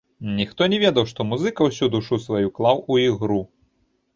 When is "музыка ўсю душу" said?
1.31-2.19